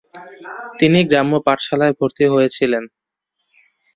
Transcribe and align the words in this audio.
তিনি 0.79 0.99
গ্রাম্য 1.09 1.33
পাঠশালায় 1.45 1.93
ভর্তি 1.99 2.25
হয়েছিলেন। 2.33 2.83